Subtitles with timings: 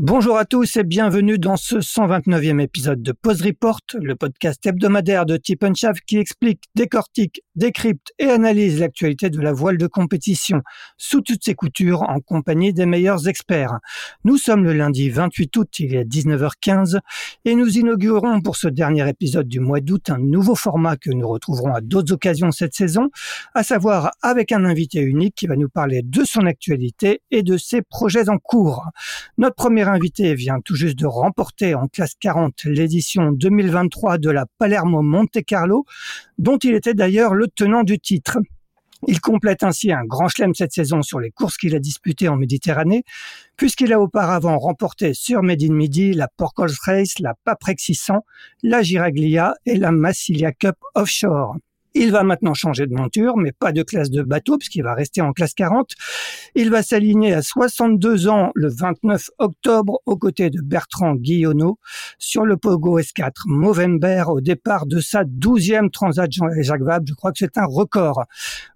[0.00, 5.26] Bonjour à tous et bienvenue dans ce 129e épisode de Pause Report, le podcast hebdomadaire
[5.26, 5.64] de Tip
[6.06, 10.62] qui explique, décortique, décrypte et analyse l'actualité de la voile de compétition
[10.98, 13.80] sous toutes ses coutures en compagnie des meilleurs experts.
[14.22, 17.00] Nous sommes le lundi 28 août, il est 19h15
[17.44, 21.26] et nous inaugurons pour ce dernier épisode du mois d'août un nouveau format que nous
[21.26, 23.10] retrouverons à d'autres occasions cette saison,
[23.52, 27.56] à savoir avec un invité unique qui va nous parler de son actualité et de
[27.56, 28.84] ses projets en cours.
[29.38, 29.56] Notre
[29.92, 35.42] invité vient tout juste de remporter en classe 40 l'édition 2023 de la Palermo Monte
[35.46, 35.84] Carlo,
[36.38, 38.38] dont il était d'ailleurs le tenant du titre.
[39.06, 42.36] Il complète ainsi un grand chelem cette saison sur les courses qu'il a disputées en
[42.36, 43.04] Méditerranée,
[43.56, 48.24] puisqu'il a auparavant remporté sur Made in Midi la Porcols Race, la Paprex 600,
[48.64, 51.56] la Giraglia et la Massilia Cup Offshore.
[52.00, 55.20] Il va maintenant changer de monture, mais pas de classe de bateau, puisqu'il va rester
[55.20, 55.94] en classe 40.
[56.54, 61.80] Il va s'aligner à 62 ans le 29 octobre aux côtés de Bertrand Guillonneau
[62.20, 67.04] sur le Pogo S4 Movember au départ de sa 12e Transat Jacques Vabre.
[67.08, 68.26] Je crois que c'est un record.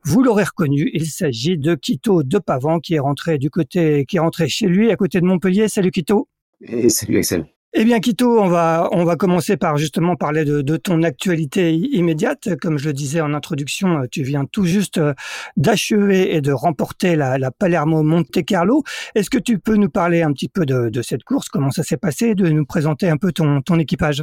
[0.02, 4.16] Vous l'aurez reconnu, il s'agit de Quito de Pavan qui est rentré du côté, qui
[4.16, 5.68] est rentré chez lui à côté de Montpellier.
[5.68, 6.26] Salut Quito.
[6.60, 7.51] Et salut Axel.
[7.74, 12.50] Eh bien, Quito, on va, commencer par justement parler de, ton actualité immédiate.
[12.60, 15.14] Comme je le disais en introduction, tu viens tout juste euh,
[15.56, 18.82] d'achever et de remporter la, Palermo Monte Carlo.
[19.14, 21.96] Est-ce que tu peux nous parler un petit peu de, cette course, comment ça s'est
[21.96, 24.22] passé, de nous présenter un peu ton, équipage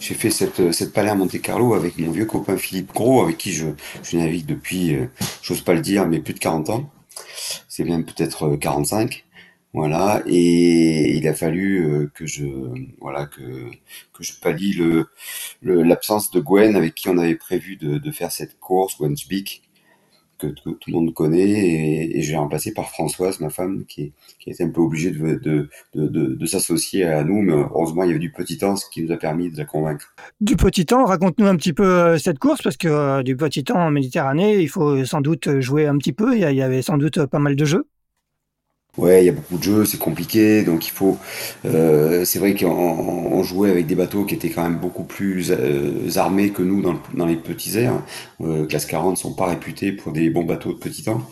[0.00, 3.52] j'ai fait cette, cette Palermo Monte Carlo avec mon vieux copain Philippe Gros, avec qui
[3.52, 3.66] je,
[4.16, 5.06] navigue depuis, euh,
[5.42, 6.90] j'ose pas le dire, mais plus de 40 ans.
[7.68, 9.24] C'est bien peut-être 45.
[9.72, 12.44] Voilà, et il a fallu euh, que je
[13.00, 13.70] voilà que
[14.12, 15.06] que je pallie le
[15.62, 19.62] l'absence de Gwen avec qui on avait prévu de, de faire cette course Gwen Speak
[20.38, 24.50] que, tout le monde connaît et, je l'ai remplacé par Françoise ma femme qui qui
[24.50, 28.08] a été un peu obligée de de, de, de, s'associer à nous mais heureusement il
[28.08, 30.14] y avait du petit temps ce qui nous a permis de la convaincre.
[30.40, 33.64] Du petit temps, raconte-nous un petit peu euh, cette course parce que euh, du petit
[33.64, 36.98] temps en Méditerranée il faut sans doute jouer un petit peu il y avait sans
[36.98, 37.86] doute pas mal de jeux.
[38.96, 41.16] Ouais, il y a beaucoup de jeux, c'est compliqué, donc il faut.
[41.64, 46.08] Euh, c'est vrai qu'on jouait avec des bateaux qui étaient quand même beaucoup plus euh,
[46.16, 48.02] armés que nous dans, les petits airs.
[48.40, 51.22] Euh, classe 40 sont pas réputés pour des bons bateaux de petit temps.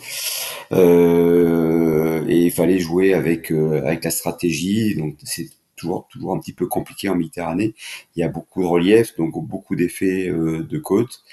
[0.71, 6.39] Euh, et il fallait jouer avec euh, avec la stratégie, donc c'est toujours toujours un
[6.39, 7.73] petit peu compliqué en Méditerranée.
[8.15, 11.23] Il y a beaucoup de relief, donc beaucoup d'effets euh, de côte.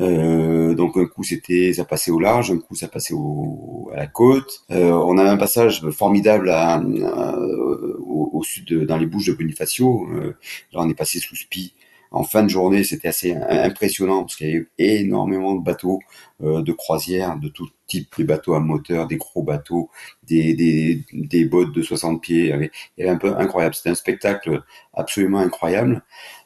[0.00, 3.96] Euh, donc un coup c'était ça passait au large, un coup ça passait au, à
[3.96, 4.64] la côte.
[4.70, 10.06] Euh, on a un passage formidable à, au, sud, de, dans les Bouches de Bonifacio.
[10.12, 10.36] Euh,
[10.72, 11.74] là on est passé sous Spi
[12.10, 16.00] en fin de journée, c'était assez impressionnant parce qu'il y avait énormément de bateaux
[16.42, 19.90] euh, de croisière, de tout type, des bateaux à moteur, des gros bateaux,
[20.22, 22.46] des, des, des bottes de 60 pieds.
[22.46, 23.74] Il y avait un peu incroyable.
[23.74, 24.62] C'était un spectacle
[24.94, 26.02] absolument incroyable.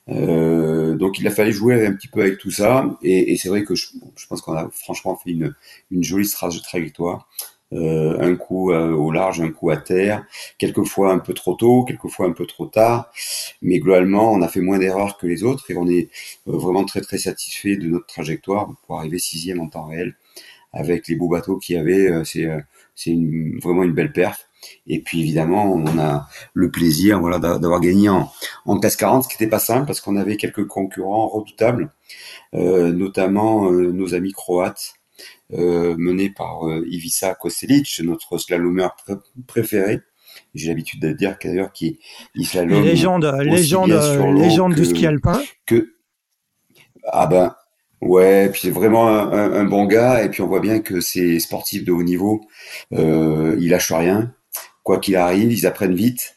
[0.08, 3.48] Euh, donc il a fallu jouer un petit peu avec tout ça, et, et c'est
[3.48, 5.54] vrai que je, je pense qu'on a franchement fait une,
[5.90, 7.28] une jolie trajectoire.
[7.72, 10.26] euh, un coup au large, un coup à terre,
[10.58, 13.10] quelquefois un peu trop tôt, quelquefois un peu trop tard,
[13.62, 16.10] mais globalement on a fait moins d'erreurs que les autres et on est
[16.46, 20.14] vraiment très très satisfait de notre trajectoire pour arriver sixième en temps réel
[20.72, 22.24] avec les beaux bateaux qu'il y avait.
[22.24, 22.48] c'est
[22.94, 23.16] c'est
[23.62, 24.48] vraiment une belle perf.
[24.86, 28.30] Et puis évidemment, on a le plaisir voilà, d'avoir gagné en,
[28.64, 31.92] en classe 40, ce qui n'était pas simple parce qu'on avait quelques concurrents redoutables,
[32.54, 34.94] euh, notamment euh, nos amis croates,
[35.52, 38.96] euh, menés par Ivica Kostelic, notre slalomeur
[39.46, 40.00] préféré.
[40.54, 41.98] J'ai l'habitude de dire d'ailleurs qu'il
[42.42, 42.82] slalome.
[42.82, 43.90] Légende, légende,
[44.36, 45.42] légende du ski alpin.
[45.66, 45.94] Que,
[47.04, 47.54] ah ben,
[48.02, 51.38] Ouais, puis c'est vraiment un, un, bon gars, et puis on voit bien que ces
[51.38, 52.40] sportifs de haut niveau,
[52.92, 54.34] euh, ils lâchent rien
[54.82, 56.36] quoi qu'il arrive, ils apprennent vite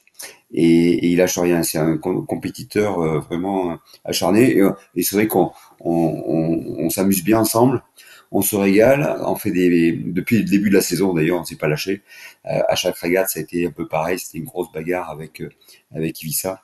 [0.53, 1.63] et, et ils lâchent rien.
[1.63, 4.57] C'est un compétiteur euh, vraiment acharné.
[4.95, 7.83] Et, c'est vrai qu'on on, on, s'amuse bien ensemble,
[8.31, 9.17] on se régale.
[9.25, 12.03] On fait des depuis le début de la saison d'ailleurs, on s'est pas lâché.
[12.45, 14.19] Euh, à chaque régate, ça a été un peu pareil.
[14.19, 15.49] C'était une grosse bagarre avec euh,
[15.93, 16.63] avec Ivica.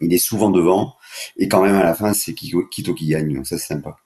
[0.00, 0.94] Il est souvent devant
[1.36, 3.34] et quand même à la fin, c'est Kito qui gagne.
[3.34, 3.96] Donc ça c'est sympa.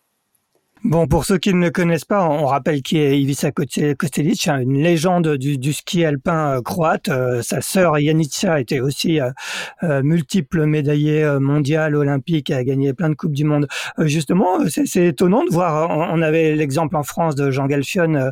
[0.85, 4.59] Bon, pour ceux qui ne le connaissent pas, on rappelle qui est Ivica Kostelic, hein,
[4.59, 7.09] une légende du, ski alpin euh, croate.
[7.09, 13.15] Euh, sa sœur Janica était aussi euh, multiple médaillée mondiale, olympique, a gagné plein de
[13.15, 13.67] coupes du monde.
[14.01, 15.89] justement, c'est étonnant de voir.
[15.89, 18.31] On, avait l'exemple en France de Jean Galfion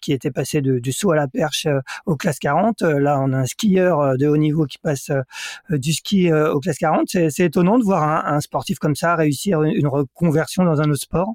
[0.00, 1.68] qui était passé du saut à la perche
[2.06, 2.82] aux classes 40.
[2.82, 5.12] là, on a un skieur de haut niveau qui passe
[5.70, 7.06] du ski aux classes 40.
[7.30, 11.02] C'est étonnant de voir un, un sportif comme ça réussir une reconversion dans un autre
[11.02, 11.34] sport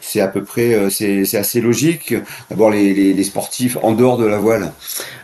[0.00, 2.14] c'est à peu près, euh, c'est assez logique.
[2.50, 4.72] D'abord, les, les, les, sportifs en dehors de la voile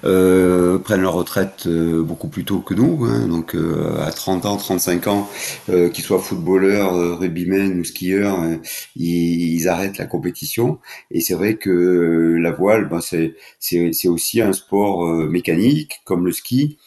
[0.05, 4.47] euh, prennent leur retraite euh, beaucoup plus tôt que nous, hein, donc euh, à 30
[4.47, 5.29] ans, 35 ans,
[5.71, 8.39] euh, qu'ils soient footballeurs, rugbymen ou skieurs,
[8.97, 10.79] ils, ils, arrêtent la compétition.
[11.11, 16.79] Et c'est vrai que la voile, ben, c'est aussi un sport mécanique comme le ski.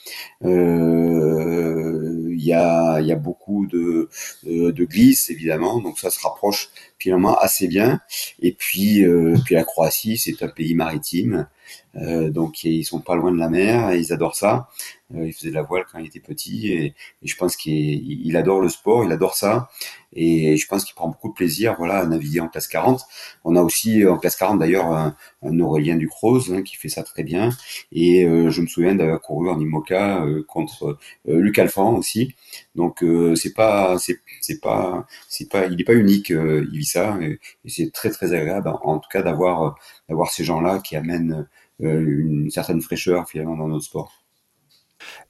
[2.37, 4.09] Il y, a, y a beaucoup de,
[4.43, 6.69] de glisse évidemment, donc ça se rapproche
[6.99, 7.99] finalement assez bien.
[8.41, 11.47] Et puis, euh, puis la Croatie, c'est un pays maritime.
[11.95, 14.67] Euh, donc ils sont pas loin de la mer ils adorent ça.
[15.15, 16.93] Euh, il faisait de la voile quand il était petit et,
[17.23, 19.69] je pense qu'il adore le sport, il adore ça
[20.13, 23.01] et je pense qu'il prend beaucoup de plaisir voilà à naviguer en classe 40.
[23.43, 25.15] On a aussi en classe 40 d'ailleurs un,
[25.59, 27.49] Aurélien Ducrose hein, qui fait ça très bien
[27.91, 32.35] et euh, je me souviens d'avoir couru en IMOCA contre Luc Alphand aussi.
[32.77, 33.03] Donc
[33.35, 37.91] c'est pas c'est pas c'est pas il est pas unique il vit ça et, c'est
[37.91, 39.75] très très agréable en tout cas d'avoir
[40.07, 41.47] d'avoir ces gens-là qui amènent
[41.83, 44.11] euh, une certaine fraîcheur finalement dans notre sport.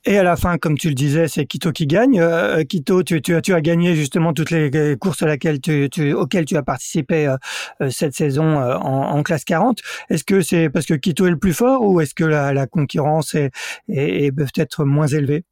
[0.06, 2.22] Et à la fin, comme tu le disais, c'est Quito qui gagne.
[2.22, 7.28] Euh, Quito, tu, tu, as gagné justement toutes les courses auxquelles tu as participé
[7.82, 9.80] euh, cette saison en, classe 40.
[10.10, 13.36] Est-ce que c'est parce que Quito est le plus fort ou est-ce que la, concurrence
[13.36, 15.44] est peut-être moins élevée?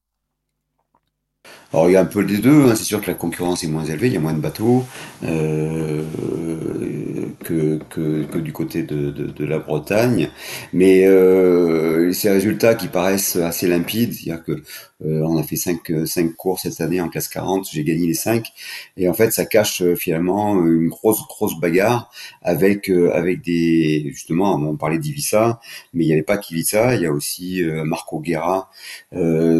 [1.76, 2.74] Alors il y a un peu les deux, hein.
[2.74, 4.86] c'est sûr que la concurrence est moins élevée, il y a moins de bateaux
[5.26, 6.04] euh,
[7.44, 10.30] que, que, que, du côté de, de, de la Bretagne,
[10.72, 14.64] mais euh, ces résultats qui paraissent assez limpides, c'est-à-dire que
[15.04, 18.14] euh, on a fait cinq, cinq courses cette année en classe 40, j'ai gagné les
[18.14, 18.54] cinq,
[18.96, 22.10] et en fait ça cache euh, finalement une grosse grosse bagarre
[22.42, 25.60] avec euh, avec des justement on parlait d'Ivissa,
[25.94, 28.70] mais il n'y avait pas qu'Ivissa, il y a aussi Marco Guerra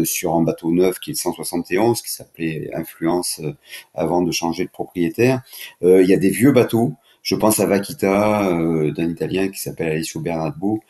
[0.04, 3.52] sur un bateau neuf qui est 171 qui s'appelait Influence euh,
[3.94, 5.42] avant de changer de propriétaire.
[5.82, 6.94] Euh, il y a des vieux bateaux.
[7.22, 10.80] Je pense à Vaquita euh, d'un Italien qui s'appelle Alessio Bernardo,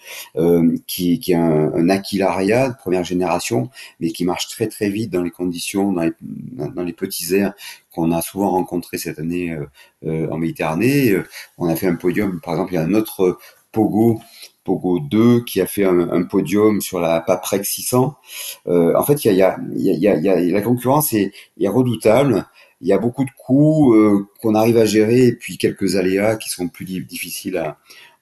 [0.87, 3.71] qui, qui est un, un Aquilaria de première génération,
[4.01, 7.55] mais qui marche très très vite dans les conditions, dans les, dans les petits airs
[7.91, 9.57] qu'on a souvent rencontrés cette année
[10.05, 11.17] en Méditerranée.
[11.57, 13.39] On a fait un podium, par exemple, il y a un autre
[13.73, 14.21] Pogo
[14.67, 18.17] Pogo 2 qui a fait un, podium sur la Paprex 600.
[18.67, 21.33] Euh, en fait, il y a, la concurrence est,
[21.65, 22.45] redoutable.
[22.83, 26.37] Il y a beaucoup de coûts euh, qu'on arrive à gérer et puis quelques aléas
[26.37, 27.57] qui sont plus difficiles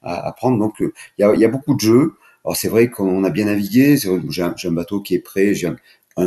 [0.03, 0.59] à, prendre.
[0.59, 2.15] Donc, euh, il y, a, beaucoup de jeux.
[2.45, 3.97] Alors c'est vrai qu'on a bien navigué.
[4.29, 5.55] J'ai un, bateau qui est prêt.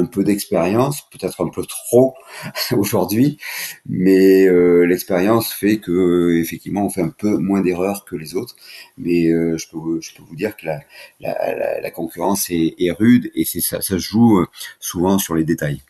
[0.05, 2.13] Peu d'expérience, peut-être un peu trop
[2.77, 3.37] aujourd'hui,
[3.85, 8.35] mais euh, l'expérience fait que euh, effectivement on fait un peu moins d'erreurs que les
[8.35, 8.55] autres.
[8.97, 10.81] Mais euh, je, peux, je peux vous dire que la,
[11.19, 14.45] la, concurrence est, est, rude et c'est ça, ça se joue
[14.79, 15.81] souvent sur les détails.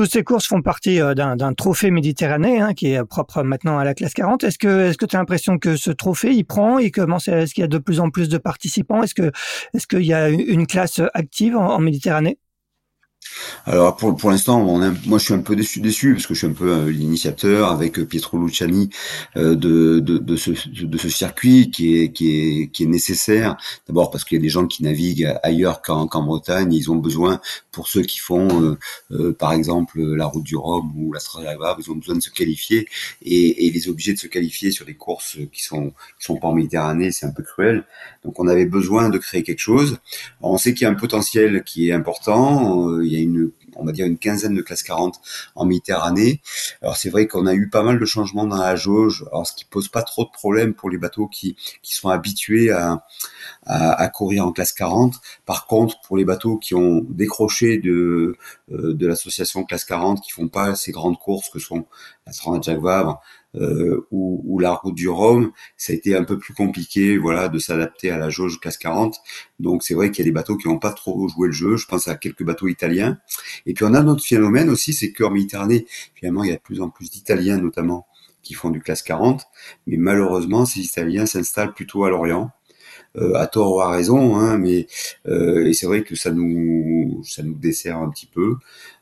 [0.00, 3.84] Toutes ces courses font partie euh, d'un trophée méditerranéen hein, qui est propre maintenant à
[3.84, 4.44] la classe 40.
[4.44, 6.78] Est-ce que est-ce que tu as l'impression que ce trophée il prend?
[6.78, 9.02] Et commence est-ce qu'il y a de plus en plus de participants?
[9.02, 9.30] Est-ce que
[9.74, 12.38] est-ce qu'il y a une classe active en, Méditerranée?
[13.66, 16.46] Alors pour, pour l'instant, moi je suis un peu déçu, déçu parce que je suis
[16.46, 18.90] un peu euh, l'initiateur avec euh, Pietro Luciani
[19.36, 22.30] euh, de, de, de, ce, de ce circuit qui est, qui
[22.62, 23.56] est, qui est nécessaire.
[23.86, 27.40] D'abord parce qu'il y a des gens qui naviguent ailleurs qu'en Bretagne, ils ont besoin,
[27.72, 28.76] pour ceux qui font
[29.38, 32.88] par exemple la route du Rhum ou la Strada ils ont besoin de se qualifier
[33.22, 36.48] et, et les obligés de se qualifier sur des courses qui sont qui sont pas
[36.48, 37.84] en Méditerranée, c'est un peu cruel.
[38.24, 39.98] Donc on avait besoin de créer quelque chose.
[40.40, 42.88] on sait qu'il y a un potentiel qui est important.
[43.10, 45.20] Il y a une, on va dire une quinzaine de classes 40
[45.54, 46.40] en Méditerranée.
[46.82, 49.54] Alors c'est vrai qu'on a eu pas mal de changements dans la jauge, alors ce
[49.54, 53.04] qui pose pas trop de problèmes pour les bateaux qui, qui sont habitués à,
[53.66, 55.14] à, courir en classe 40.
[55.46, 58.36] Par contre, pour les bateaux qui ont décroché de,
[58.72, 61.86] euh, de l'association classe 40, qui font pas ces grandes courses que sont
[62.30, 63.20] la Strana Jacques Vabre,
[63.56, 67.48] euh, ou, ou, la route du Rhum, ça a été un peu plus compliqué, voilà,
[67.48, 69.16] de s'adapter à la jauge classe 40.
[69.58, 71.76] Donc c'est vrai qu'il y a des bateaux qui n'ont pas trop joué le jeu.
[71.76, 73.18] Je pense à quelques bateaux italiens.
[73.66, 76.56] Et puis on a un autre phénomène aussi, c'est qu'en Méditerranée, finalement, il y a
[76.56, 78.06] de plus en plus d'Italiens notamment
[78.42, 79.44] qui font du classe 40,
[79.86, 82.52] mais malheureusement, ces Italiens s'installent plutôt à l'Orient.
[83.16, 84.86] Euh, à tort ou à raison, hein, mais
[85.26, 88.54] euh, et c'est vrai que ça nous ça nous dessert un petit peu.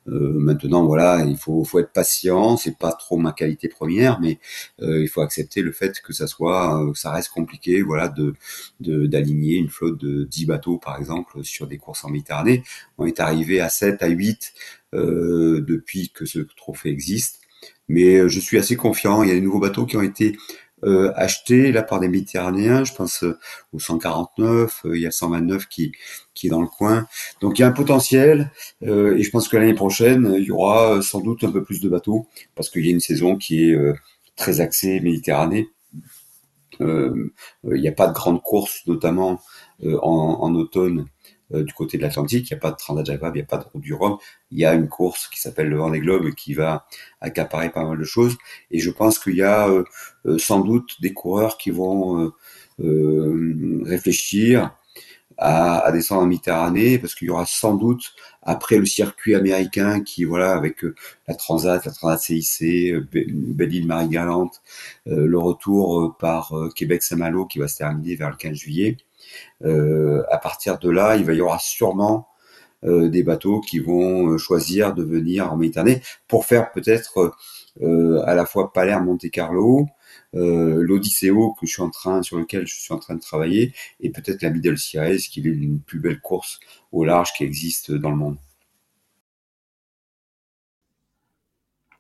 [0.08, 2.56] Euh, maintenant, voilà, il faut, faut être patient.
[2.56, 4.38] C'est pas trop ma qualité première, mais
[4.82, 8.34] euh, il faut accepter le fait que ça soit, euh, ça reste compliqué, voilà, de
[8.80, 12.62] d'aligner une flotte de 10 bateaux, par exemple, sur des courses en Méditerranée.
[12.96, 14.54] On est arrivé à 7, à 8
[14.92, 17.40] depuis que ce trophée existe.
[17.88, 19.22] Mais je suis assez confiant.
[19.22, 20.36] Il y a des nouveaux bateaux qui ont été
[20.84, 23.38] euh, acheté là par des Méditerranéens, je pense euh,
[23.72, 25.92] au 149, euh, il y a 129 qui
[26.34, 27.06] qui est dans le coin.
[27.40, 31.02] Donc il y a un potentiel et je pense que l'année prochaine il y aura
[31.02, 33.76] sans doute un peu plus de bateaux parce qu'il y a une saison qui est
[34.36, 35.68] très axée Méditerranée.
[36.78, 37.30] il
[37.64, 39.40] n'y a pas de grandes courses, notamment
[39.82, 41.04] en, en, automne euh,
[41.50, 42.50] du côté de l'Atlantique.
[42.50, 44.18] Il n'y a pas de Transat il n'y a pas de route du Rhum.
[44.50, 46.86] Il y a une course qui s'appelle le Vendée Globe qui va
[47.20, 48.36] accaparer pas mal de choses.
[48.70, 49.84] Et je pense qu'il y a euh,
[50.26, 52.32] euh, sans doute des coureurs qui vont
[53.84, 54.72] réfléchir
[55.36, 58.12] à, à, descendre en Méditerranée parce qu'il y aura sans doute
[58.42, 60.84] après le circuit américain qui voilà avec
[61.26, 64.62] la Transat, la Transat CIC, Belle-Île Marie-Galante,
[65.06, 68.96] le retour par Québec-Saint-Malo qui va se terminer vers le 15 juillet.
[69.64, 72.28] Euh, à partir de là, il va y aura sûrement
[72.84, 77.34] euh, des bateaux qui vont euh, choisir de venir en Méditerranée pour faire peut-être
[78.26, 79.86] à la fois Palerme-Monte Carlo,
[80.34, 83.72] euh, l'Odysseo que je suis en train, sur lequel je suis en train de travailler,
[84.00, 86.60] et peut-être la Middle Series, qui est une plus belle course
[86.92, 88.36] au large qui existe dans le monde.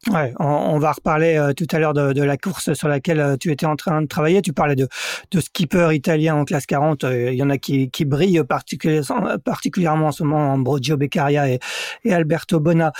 [0.06, 3.50] Ouais, on, va reparler euh, tout à l'heure de, la course sur laquelle euh, tu
[3.50, 4.40] étais en train de travailler.
[4.42, 4.88] Tu parlais de,
[5.32, 7.02] de skipper italien en classe 40.
[7.04, 11.50] Euh, il y en a qui, qui brillent particulièrement, particulièrement en ce moment, Ambrogio Beccaria
[11.50, 11.58] et,
[12.04, 12.92] et Alberto Bona.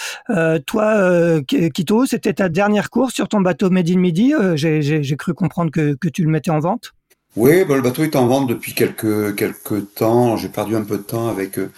[0.67, 4.35] toi, Quito, c'était ta dernière course sur ton bateau Made in Midi.
[4.57, 6.95] J'ai cru comprendre que, que tu le mettais en vente?
[7.40, 10.37] Oui, bah, le bateau est en vente depuis quelques quelques temps.
[10.37, 11.71] J'ai perdu un peu de temps avec euh,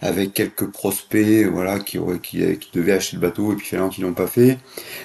[0.00, 4.00] avec quelques prospects, voilà, qui qui, qui devaient acheter le bateau et puis finalement qui
[4.00, 4.58] l'ont pas fait.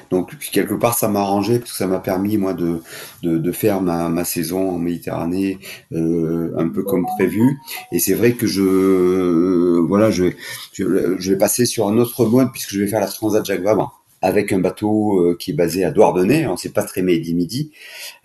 [0.09, 2.81] Donc quelque part ça m'a arrangé parce que ça m'a permis moi de,
[3.23, 5.59] de, de faire ma, ma saison en Méditerranée
[5.91, 7.57] euh, un peu comme prévu.
[7.91, 10.25] Et c'est vrai que je euh, voilà je,
[10.73, 13.63] je, je vais passer sur un autre mode puisque je vais faire la Transat Jacques
[13.63, 17.33] Vabre avec un bateau euh, qui est basé à Douarnenez, hein, c'est pas très midi
[17.33, 17.71] midi,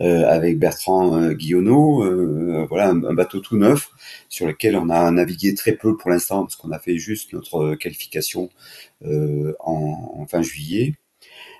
[0.01, 3.91] euh, avec Bertrand euh, Guillonneau, voilà un, bateau tout neuf
[4.29, 7.75] sur lequel on a navigué très peu pour l'instant parce qu'on a fait juste notre
[7.77, 8.51] qualification
[9.05, 10.95] en, en, fin juillet.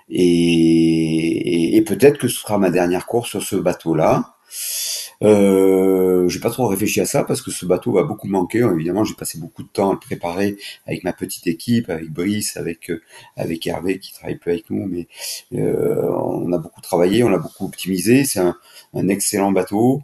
[0.09, 4.32] Et, et, et peut-être que ce sera ma dernière course sur ce bateau-là.
[5.21, 8.59] Euh, j'ai pas trop réfléchi à ça parce que ce bateau va beaucoup manquer.
[8.59, 10.57] Évidemment, j'ai passé beaucoup de temps à le préparer
[10.87, 13.01] avec ma petite équipe, avec Brice, avec euh,
[13.37, 15.07] avec Hervé qui travaille peu avec nous, mais
[15.53, 18.25] euh, on a beaucoup travaillé, on l'a beaucoup optimisé.
[18.25, 18.55] C'est un,
[18.93, 20.01] un excellent bateau.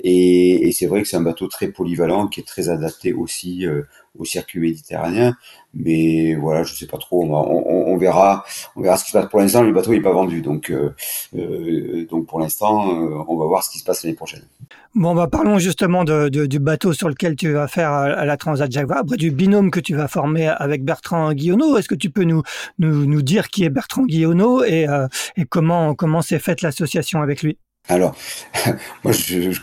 [0.00, 3.82] Et, c'est vrai que c'est un bateau très polyvalent qui est très adapté aussi euh,
[4.18, 5.36] au circuit méditerranéen.
[5.74, 7.24] Mais voilà, je sais pas trop.
[7.24, 8.44] On, verra,
[8.76, 9.28] on verra ce qui se passe.
[9.28, 10.94] Pour l'instant, le bateau n'est pas vendu, donc euh,
[11.36, 12.88] euh, pour l'instant,
[13.28, 14.42] on va voir ce qui se passe l'année prochaine.
[14.94, 19.16] Bon, bah parlons justement du bateau sur lequel tu vas faire la Transat Jacques Vabre,
[19.16, 21.76] du binôme que tu vas former avec Bertrand Guillonneau.
[21.76, 22.42] Est-ce que tu peux nous,
[23.22, 24.86] dire qui est Bertrand Guillonneau et,
[25.50, 27.58] comment s'est faite l'association avec lui?
[27.88, 28.16] Alors,
[29.04, 29.60] moi, je, je,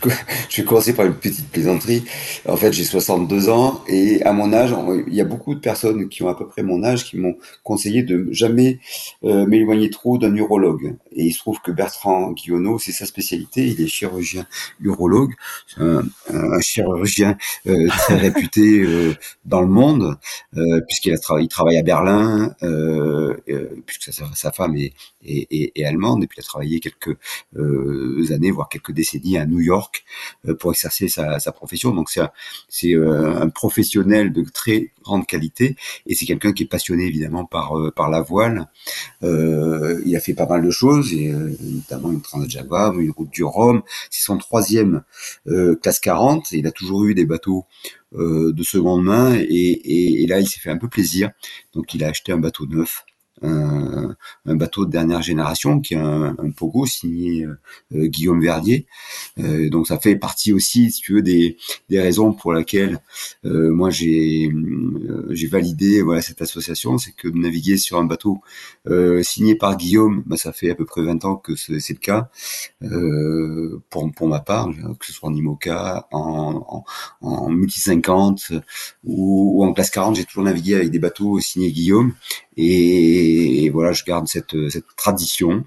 [0.48, 2.04] je, vais commencer par une petite plaisanterie.
[2.48, 4.74] En fait, j'ai 62 ans et à mon âge,
[5.06, 7.36] il y a beaucoup de personnes qui ont à peu près mon âge qui m'ont
[7.62, 8.80] conseillé de jamais
[9.24, 10.96] euh, m'éloigner trop d'un urologue.
[11.12, 13.66] Et il se trouve que Bertrand Guillonneau, c'est sa spécialité.
[13.66, 14.46] Il est chirurgien
[14.80, 15.34] urologue,
[15.76, 16.02] un,
[16.32, 19.14] un chirurgien euh, très réputé euh,
[19.44, 20.16] dans le monde,
[20.56, 23.34] euh, puisqu'il a il travaille à Berlin, euh,
[23.86, 27.16] puisque sa, sa femme est, est, est, est, allemande, et puis il a travaillé quelques
[28.32, 30.04] années, voire quelques décennies à New York
[30.48, 31.94] euh, pour exercer sa, profession.
[31.94, 37.04] Donc c'est euh, un professionnel de très grande qualité et c'est quelqu'un qui est passionné
[37.04, 38.68] évidemment par euh, la voile.
[39.22, 43.44] il a fait pas mal de choses, et, notamment une Transat Java, une route du
[43.44, 43.82] Rhum.
[44.10, 45.02] C'est son troisième
[45.82, 46.52] classe 40.
[46.52, 47.64] Et il a toujours eu des bateaux
[48.12, 51.30] de seconde main et, là il s'est fait un peu plaisir.
[51.72, 53.04] Donc il a acheté un bateau neuf
[54.46, 57.58] un, bateau de dernière génération qui est un, un Pogo signé euh,
[57.94, 58.86] euh, Guillaume Verdier.
[59.38, 61.56] Euh, donc ça fait partie aussi, si tu veux, des,
[61.88, 63.00] des raisons pour lesquelles
[63.44, 64.50] euh, moi j'ai
[65.30, 68.40] j'ai validé voilà cette association, c'est que de naviguer sur un bateau
[69.22, 72.28] signé par Guillaume, bah, ça fait à peu près 20 ans que c'est le cas.
[73.90, 76.84] Pour pour ma part, que ce soit en IMOCA, en,
[77.22, 78.52] en, en multi 50
[79.04, 82.14] ou, ou en classe 40, j'ai toujours navigué avec des bateaux signés Guillaume.
[82.56, 85.64] Et, voilà, je garde cette, cette tradition.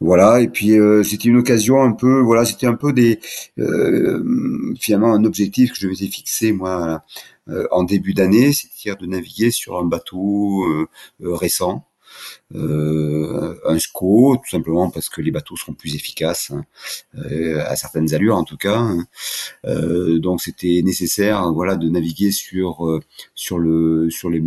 [0.00, 3.18] Voilà, et puis euh, c'était une occasion un peu, voilà, c'était un peu des,
[3.58, 7.02] euh, finalement un objectif que je m'étais fixé moi
[7.48, 10.88] euh, en début d'année, c'est-à-dire de naviguer sur un bateau euh,
[11.22, 11.87] euh, récent, euh,
[12.54, 16.64] un SCO, tout simplement parce que les bateaux seront plus efficaces, hein,
[17.16, 18.76] euh, à certaines allures en tout cas.
[18.76, 19.06] Hein.
[19.64, 23.00] Euh, donc c'était nécessaire, voilà, de naviguer sur euh,
[23.34, 24.42] sur le sur les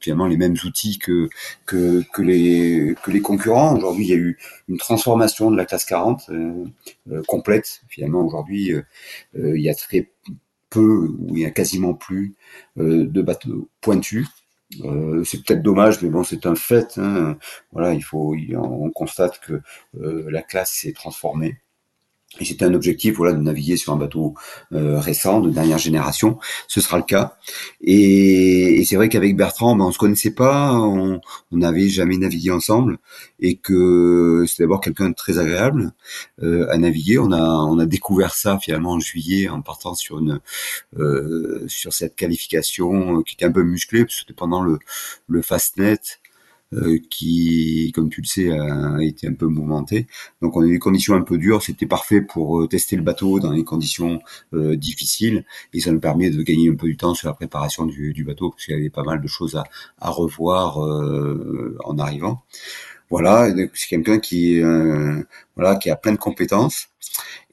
[0.00, 1.28] finalement les mêmes outils que
[1.66, 3.76] que, que les que les concurrents.
[3.76, 6.64] Aujourd'hui, il y a eu une transformation de la classe 40 euh,
[7.26, 7.82] complète.
[7.88, 8.72] Finalement, aujourd'hui,
[9.34, 10.10] il y a très
[10.70, 12.34] peu ou il y a quasiment plus
[12.76, 14.28] de bateaux pointus
[14.84, 16.98] euh, c'est peut-être dommage, mais bon, c'est un fait.
[16.98, 17.38] Hein.
[17.72, 19.60] Voilà, il faut, on constate que
[20.00, 21.58] euh, la classe s'est transformée.
[22.38, 24.34] Et c'était un objectif, voilà, de naviguer sur un bateau
[24.72, 26.38] euh, récent, de dernière génération.
[26.68, 27.38] Ce sera le cas.
[27.80, 32.50] Et, et c'est vrai qu'avec Bertrand, ben, on se connaissait pas, on n'avait jamais navigué
[32.50, 32.98] ensemble,
[33.40, 35.92] et que c'est d'abord quelqu'un de très agréable
[36.42, 37.18] euh, à naviguer.
[37.18, 40.40] On a, on a découvert ça finalement en juillet en partant sur une,
[40.98, 44.78] euh, sur cette qualification qui était un peu musclée, parce que c'était pendant le,
[45.28, 46.00] le Fastnet.
[46.72, 50.08] Euh, qui, comme tu le sais, a été un peu mouvementé.
[50.42, 51.62] Donc on a eu des conditions un peu dures.
[51.62, 54.20] C'était parfait pour euh, tester le bateau dans les conditions
[54.52, 57.86] euh, difficiles et ça nous permet de gagner un peu du temps sur la préparation
[57.86, 59.62] du, du bateau parce qu'il y avait pas mal de choses à,
[60.00, 60.78] à revoir
[61.84, 62.42] en arrivant.
[63.10, 64.60] Voilà, c'est quelqu'un qui,
[65.56, 66.88] voilà, qui a plein de compétences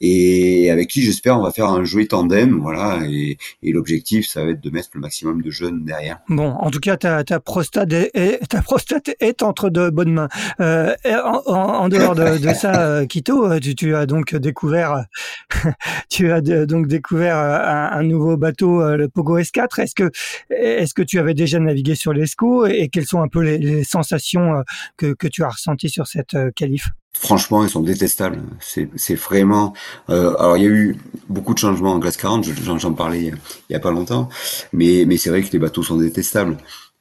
[0.02, 4.44] et avec qui j'espère on va faire un joli tandem, voilà, et, et l'objectif ça
[4.44, 6.20] va être de mettre le maximum de jeunes derrière.
[6.30, 10.30] Bon, en tout cas ta, ta prostate est, ta prostate est entre de bonnes mains.
[10.60, 15.06] Euh, en, en, dehors de, de ça, euh, Kito, euh, tu, tu, as donc découvert,
[16.10, 19.82] tu as de, donc découvert un, un, nouveau bateau, le Pogo S4.
[19.82, 20.12] Est-ce que
[20.50, 23.58] est-ce que tu avais déjà navigué sur l'Esco et, et quelles sont un peu les,
[23.58, 24.64] les sensations
[24.98, 26.90] que, que tu as ressenties sur cette qualif?
[27.18, 28.42] Franchement, ils sont détestables.
[28.60, 29.74] C'est vraiment.
[30.10, 30.98] Euh, alors, il y a eu
[31.30, 32.44] beaucoup de changements en glace 40.
[32.44, 33.32] J'en parlais
[33.70, 34.30] il y a pas longtemps,
[34.74, 36.58] mais c'est vrai que les bateaux sont détestables.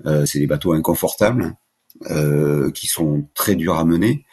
[0.07, 1.55] Euh, c'est des bateaux inconfortables,
[2.11, 4.25] euh, qui sont très durs à mener,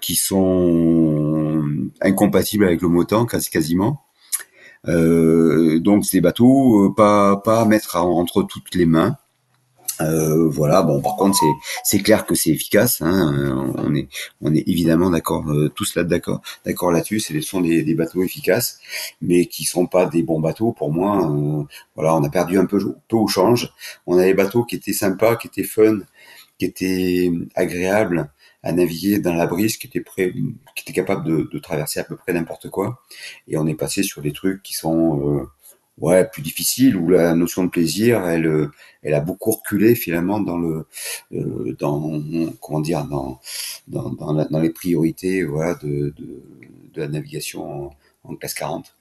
[0.00, 1.62] qui sont
[2.00, 4.04] incompatibles avec le moteur quasi quasiment.
[4.86, 9.16] Donc, c'est des bateaux pas pas à mettre entre toutes les mains.
[10.00, 10.82] Euh, voilà.
[10.82, 11.46] Bon, par contre, c'est
[11.84, 13.00] c'est clair que c'est efficace.
[13.02, 14.08] Hein, on est
[14.40, 17.20] on est évidemment d'accord euh, tous là d'accord d'accord là-dessus.
[17.20, 18.78] Ce sont des, des, bateaux efficaces,
[19.22, 21.30] mais qui sont pas des bons bateaux pour moi.
[21.30, 22.78] Euh, voilà, on a perdu un peu
[23.08, 23.72] peu au change.
[24.06, 26.00] On a des bateaux qui étaient sympas, qui étaient fun,
[26.58, 28.30] qui étaient agréables
[28.64, 32.04] à naviguer dans la brise, qui étaient prêts, qui étaient capables de, de traverser à
[32.04, 33.02] peu près n'importe quoi.
[33.46, 35.50] Et on est passé sur des trucs qui sont euh,
[35.98, 38.70] ouais plus difficile où la notion de plaisir elle euh,
[39.02, 40.86] elle a beaucoup reculé finalement dans le
[41.32, 42.20] euh, dans
[42.60, 43.40] comment dire dans
[43.86, 46.42] dans, les priorités voilà de, de,
[46.96, 47.90] la navigation
[48.24, 48.96] en, classe 40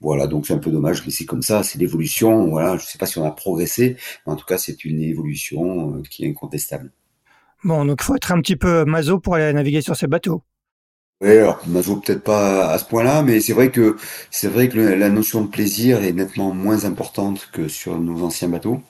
[0.00, 2.98] voilà donc c'est un peu dommage mais c'est comme ça c'est l'évolution voilà je sais
[2.98, 6.28] pas si on a progressé mais en tout cas c'est une évolution euh, qui est
[6.28, 6.92] incontestable.
[7.64, 10.42] Bon donc faut être un petit peu maso pour aller naviguer sur ces bateaux
[11.20, 13.96] oui, alors Mazo peut-être pas à ce point-là, mais c'est vrai que
[14.30, 18.48] c'est vrai que la notion de plaisir est nettement moins importante que sur nos anciens
[18.48, 18.80] bateaux.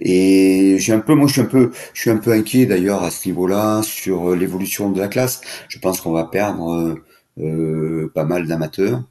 [0.00, 3.04] Et j'ai un peu, moi je suis un peu, je suis un peu inquiet d'ailleurs
[3.04, 5.42] à ce niveau-là sur l'évolution de la classe.
[5.68, 6.96] Je pense qu'on va perdre
[8.14, 9.02] pas mal d'amateurs.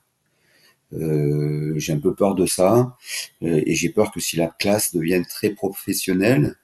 [0.91, 2.95] j'ai un peu peur de ça
[3.41, 6.55] et j'ai peur que si la classe devienne très professionnelle,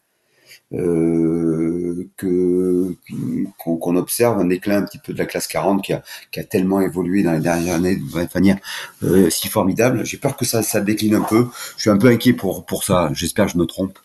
[0.73, 6.39] euh, qu'on observe un déclin un petit peu de la classe 40 qui a, qui
[6.39, 8.58] a tellement évolué dans les dernières années de manière
[9.04, 10.06] euh, si formidable.
[10.06, 11.47] J'ai peur que ça, ça décline un peu.
[11.75, 13.10] Je suis un peu inquiet pour pour ça.
[13.13, 13.99] J'espère que je me trompe.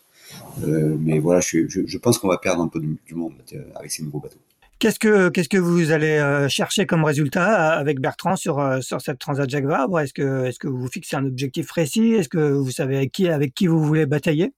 [0.65, 3.63] Euh, mais voilà, je, je, je pense qu'on va perdre un peu du, monde euh,
[3.77, 4.39] avec ces nouveaux bateaux.
[4.79, 9.19] Qu'est-ce que qu'est-ce que vous allez euh, chercher comme résultat avec Bertrand sur sur cette
[9.19, 10.01] Transat Jacques Vabre?
[10.01, 12.13] Est-ce que est-ce que vous fixez un objectif précis?
[12.13, 14.53] Est-ce que vous savez avec qui avec qui vous voulez batailler?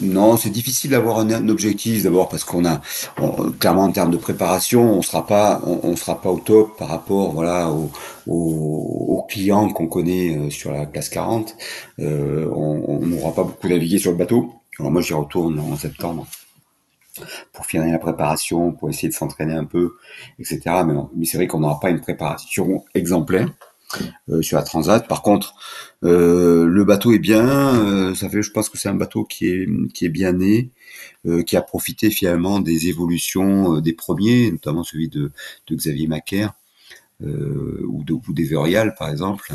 [0.00, 2.80] Non, c'est difficile d'avoir un, objectif d'abord parce qu'on a
[3.58, 7.34] clairement en termes de préparation, on sera pas on, sera pas au top par rapport
[8.26, 11.54] aux, clients qu'on connaît euh, sur la classe 40.
[12.00, 14.54] Euh, on n'aura pas beaucoup navigué sur le bateau.
[14.78, 16.26] Alors moi j'y retourne en septembre
[17.52, 19.96] pour finir la préparation, pour essayer de s'entraîner un peu,
[20.38, 20.60] etc.
[20.86, 23.48] Mais, mais c'est vrai qu'on n'aura pas une préparation exemplaire.
[24.28, 25.06] Euh, sur la Transat.
[25.08, 25.54] Par contre,
[26.04, 27.74] euh, le bateau est bien.
[27.74, 30.70] Euh, ça fait, je pense que c'est un bateau qui est qui est bien né,
[31.46, 35.32] qui a profité finalement des évolutions des premiers, notamment celui de,
[35.70, 36.54] Xavier Macaire.
[37.22, 39.52] ou de ou d'Everial par exemple.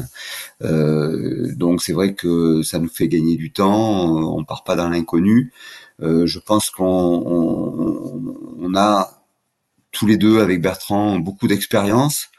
[0.62, 5.52] donc c'est vrai que ça nous fait gagner du temps, on part pas dans l'inconnu.
[6.00, 6.86] je pense qu'on
[8.60, 9.24] on, a
[9.92, 12.30] tous les deux avec Bertrand beaucoup d'expérience.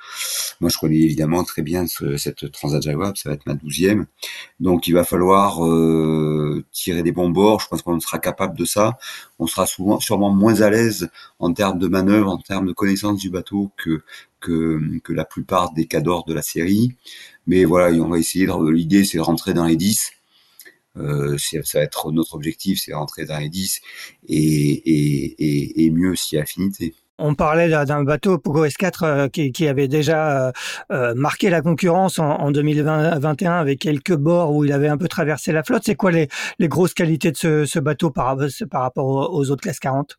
[0.61, 4.07] Moi, je connais évidemment très bien cette Transat Jaguar, ça va être ma douzième.
[4.61, 7.61] Donc, il va falloir euh, tirer des bons bords.
[7.61, 8.99] Je pense qu'on sera capable de ça.
[9.39, 13.19] On sera souvent, sûrement moins à l'aise en termes de manœuvre, en termes de connaissance
[13.19, 14.03] du bateau que
[14.41, 16.95] que, que la plupart des cadors de la série.
[17.47, 18.47] Mais voilà, on va essayer.
[18.71, 20.13] L'idée, c'est de rentrer dans les 10.
[20.99, 23.81] Euh, ça va être notre objectif, c'est rentrer dans les 10
[24.29, 26.95] et, et, et, et mieux si affinité.
[27.19, 30.53] On parlait d'un bateau Pogo S4 euh, qui, avait déjà euh,
[30.91, 35.53] euh, marqué la concurrence en, 2021 avec quelques bords où il avait un peu traversé
[35.53, 35.85] la flotte.
[35.87, 36.29] C'est quoi les,
[36.61, 38.37] grosses qualités de ce, bateau par,
[38.73, 40.19] rapport aux, autres classes 40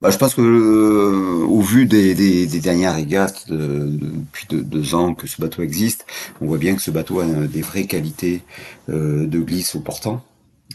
[0.00, 5.62] bah, je pense que au vu des, dernières régates depuis deux, ans que ce bateau
[5.62, 6.06] existe,
[6.40, 8.42] on voit bien que ce bateau a des vraies qualités
[8.86, 10.22] de glisse au portant.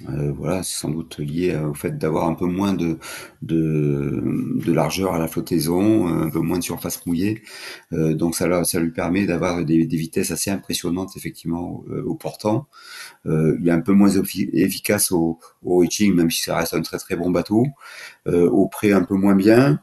[0.10, 2.98] Euh, voilà, c'est sans doute lié euh, au fait d'avoir un peu moins de,
[3.42, 7.42] de, largeur à la flottaison, un peu moins de surface mouillée.
[7.94, 8.48] Euh, donc ça,
[8.80, 12.68] lui permet d'avoir des, vitesses assez impressionnantes effectivement au portant.
[13.26, 16.98] il est un peu moins efficace au, au reaching, même si ça reste un très
[16.98, 17.66] très bon bateau.
[18.28, 19.80] au pré un peu moins bien.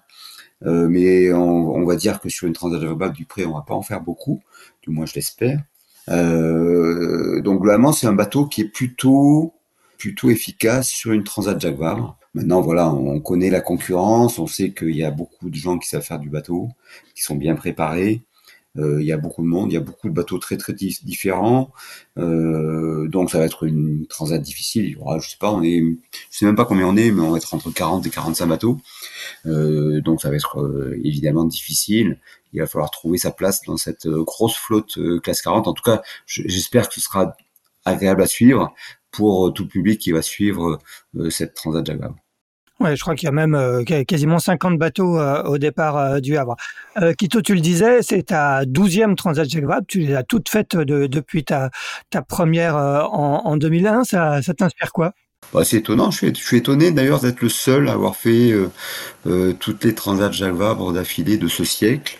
[0.65, 2.81] mais on, va dire que sur une transat
[3.13, 4.41] du pré, on va pas en faire beaucoup,
[4.83, 5.61] du moins je l'espère.
[6.09, 9.55] donc globalement, c'est un bateau qui est plutôt
[10.01, 12.17] plutôt efficace sur une Transat Jaguar.
[12.35, 15.89] Maintenant, voilà, on connaît la concurrence, on sait qu'il y a beaucoup de gens qui
[15.89, 16.69] savent faire du bateau,
[17.15, 18.23] qui sont bien préparés.
[18.79, 20.73] Euh, il y a beaucoup de monde, il y a beaucoup de bateaux très très
[20.73, 21.73] différents,
[22.19, 24.85] euh, donc ça va être une transat difficile.
[24.85, 25.81] Il y aura, je sais pas, on est,
[26.31, 28.47] je sais même pas combien on est, mais on va être entre 40 et 45
[28.47, 28.79] bateaux,
[29.47, 32.21] euh, donc ça va être évidemment difficile.
[32.53, 35.67] Il va falloir trouver sa place dans cette grosse flotte classe 40.
[35.69, 37.37] En tout cas, j'espère que ce sera
[37.90, 38.74] agréable à suivre
[39.11, 40.79] pour euh, tout le public qui va suivre
[41.16, 42.14] euh, cette Transat Jaguar.
[42.79, 46.57] Ouais, je crois qu'il y a même euh, quasiment 50 bateaux au départ du Havre.
[47.18, 49.81] Kito, tu le disais, c'est ta douzième Transat Jaguar.
[49.87, 51.68] Tu les as toutes faites depuis ta,
[52.09, 54.05] ta première en, en 2001.
[54.05, 55.12] Ça, ça t'inspire quoi?
[55.53, 58.55] Bah, c'est étonnant, je suis, je suis étonné d'ailleurs d'être le seul à avoir fait
[59.59, 62.18] toutes les transats Jacques Vabre d'affilée de ce siècle.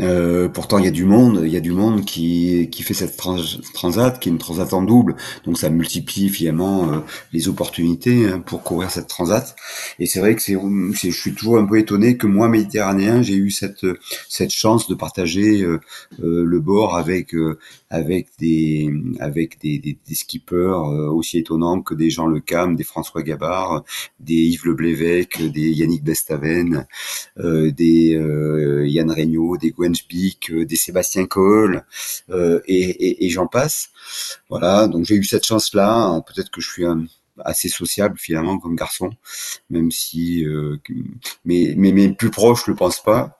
[0.00, 2.94] Euh, pourtant, il y a du monde, il y a du monde qui, qui fait
[2.94, 6.98] cette transat, qui est une transat en double, donc ça multiplie finalement euh,
[7.32, 9.54] les opportunités hein, pour courir cette transat.
[10.00, 13.36] Et c'est vrai que c'est, je suis toujours un peu étonné que moi, méditerranéen, j'ai
[13.36, 13.86] eu cette
[14.28, 15.80] cette chance de partager euh,
[16.18, 17.34] le bord avec
[17.94, 20.82] avec des avec des, des, des skippers
[21.18, 23.84] aussi étonnants que des Jean Le Cam, des François Gabard,
[24.20, 24.74] des Yves Le
[25.50, 26.86] des Yannick Bestaven,
[27.36, 28.18] des
[28.86, 29.70] Yann Regnault, des
[30.50, 31.84] euh, des Sébastien Cole
[32.30, 33.90] euh, et, j'en passe.
[34.48, 36.22] Voilà, donc j'ai eu cette chance-là.
[36.26, 36.84] Peut-être que je suis
[37.44, 39.10] assez sociable finalement comme garçon,
[39.70, 40.78] même si euh,
[41.44, 43.38] mais, mais mes plus proches le pensent pas.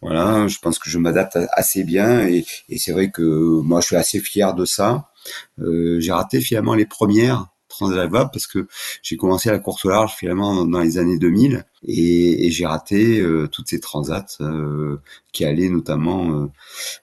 [0.00, 2.44] Voilà, je pense que je m'adapte assez bien et,
[2.78, 5.10] c'est vrai que moi je suis assez fier de ça.
[5.58, 8.68] j'ai raté finalement les premières Transat parce que
[9.02, 13.48] j'ai commencé la course au large finalement dans les années 2000 et, j'ai raté euh,
[13.48, 15.00] toutes ces transats euh,
[15.32, 16.50] qui allaient notamment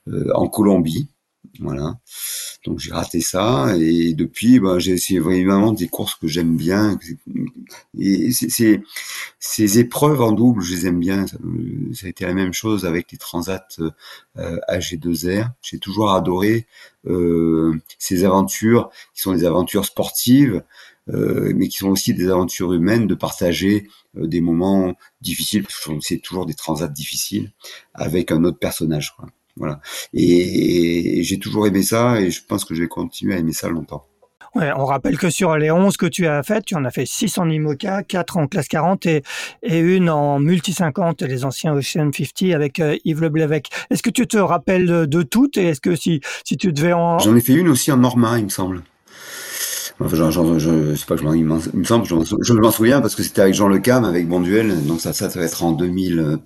[0.08, 1.10] euh, en Colombie.
[1.59, 1.99] Voilà.
[2.65, 6.97] Donc j'ai raté ça et depuis, bah, j'ai essayé vraiment des courses que j'aime bien.
[7.97, 8.81] Et c'est
[9.39, 11.25] ces épreuves en double, je les aime bien.
[11.27, 13.67] Ça a été la même chose avec les transats
[14.38, 15.51] AG2R.
[15.62, 16.67] J'ai toujours adoré
[17.97, 20.63] ces aventures qui sont des aventures sportives,
[21.07, 25.65] mais qui sont aussi des aventures humaines, de partager des moments difficiles,
[26.01, 27.51] c'est toujours des transats difficiles,
[27.93, 29.15] avec un autre personnage.
[29.15, 29.27] Quoi.
[29.60, 29.80] Voilà.
[30.13, 33.69] Et, j'ai toujours aimé ça et je pense que je vais continuer à aimer ça
[33.69, 34.06] longtemps.
[34.56, 37.06] Ouais, on rappelle que sur les 11 que tu as faites, tu en as fait
[37.06, 39.22] 6 en IMOCA, 4 en classe 40 et,
[39.62, 43.69] et une en multi 50, les anciens Ocean 50 avec euh, Yves Leblévec.
[43.91, 47.19] Est-ce que tu te rappelles de, toutes et est-ce que si, si tu devais en...
[47.19, 48.82] J'en ai fait une aussi en Norma, il me semble.
[50.02, 53.41] Enfin, je sais pas que je il me semble, je, m'en souviens parce que c'était
[53.41, 56.39] avec Jean Le Cam, avec Bonduel, donc ça, ça, ça va être en 2000,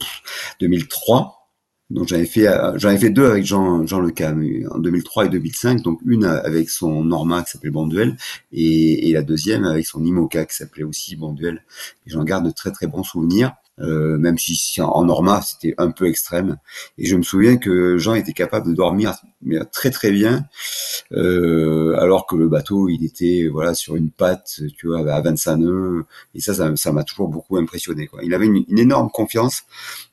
[0.60, 1.43] 2003.
[1.90, 5.82] Donc j'avais fait euh, j'avais fait deux avec Jean Jean Lecam en 2003 et 2005.
[5.82, 8.18] Donc une avec son Norma qui s'appelait Bonduel
[8.52, 11.64] et, et la deuxième avec son Imoca qui s'appelait aussi Bonduel.
[12.08, 13.54] Et j'en garde de très très bons souvenirs.
[13.80, 16.58] Euh, même si en Norma c'était un peu extrême.
[17.00, 20.46] Et je me souviens que Jean était capable de dormir mais très très bien,
[21.12, 25.58] euh, alors que le bateau il était voilà sur une patte, tu vois, à 25
[25.58, 26.06] nœuds.
[26.36, 28.08] Et ça, ça m'a toujours beaucoup impressionné.
[28.08, 28.24] Quoi.
[28.24, 29.64] Il avait une, énorme confiance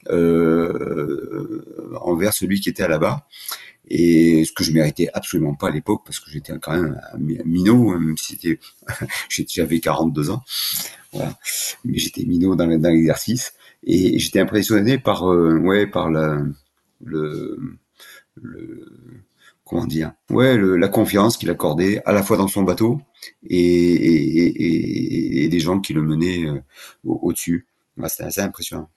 [0.09, 1.65] euh,
[2.01, 3.27] envers celui qui était à la barre
[3.91, 7.19] et ce que je méritais absolument pas à l'époque parce que j'étais quand même un
[7.19, 8.39] minot même si
[9.49, 10.43] j'avais 42 ans
[11.85, 13.53] mais j'étais minot dans l'exercice.
[13.83, 16.43] Et j'étais impressionné par euh, ouais par la
[17.03, 17.59] le,
[19.65, 23.01] comment dire ouais la confiance qu'il accordait à la fois dans son bateau
[23.49, 26.61] et, et des gens qui le menaient euh,
[27.05, 27.67] au-dessus.
[28.07, 28.91] C'était assez impressionnant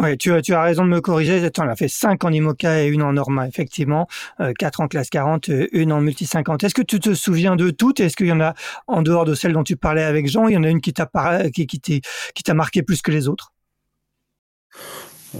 [0.00, 1.50] oui, tu, as raison de me corriger.
[1.58, 4.06] En as fait 5 en IMOCA et une en Norma, effectivement.
[4.38, 6.62] Euh, 4 en classe 40, euh, une en multi 50.
[6.62, 7.98] Est-ce que tu te souviens de toutes?
[7.98, 8.54] Est-ce qu'il y en a,
[8.86, 10.92] en dehors de celle dont tu parlais avec Jean, il y en a une qui
[10.92, 11.10] t'a
[11.52, 11.68] qui,
[12.54, 13.52] marqué plus que les autres?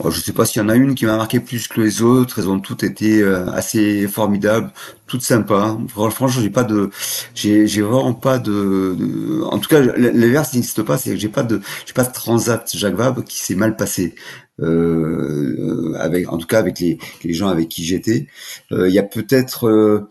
[0.00, 2.02] Oh, je sais pas s'il y en a une qui m'a marqué plus que les
[2.02, 2.40] autres.
[2.40, 4.70] Elles ont toutes été euh, assez formidables,
[5.06, 5.78] toutes sympas.
[5.88, 6.90] Franchement, j'ai pas de,
[7.34, 10.98] j'ai, vraiment pas de, de, en tout cas, l'inverse n'existe pas.
[10.98, 14.14] C'est que j'ai pas de, j'ai pas de transat Jacques Vabre qui s'est mal passé.
[14.60, 18.26] Euh, avec, en tout cas, avec les, les gens avec qui j'étais.
[18.72, 20.08] Euh, il y a peut-être euh,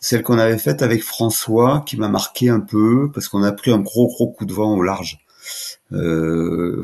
[0.00, 3.70] celle qu'on avait faite avec François qui m'a marqué un peu parce qu'on a pris
[3.70, 5.18] un gros gros coup de vent au large.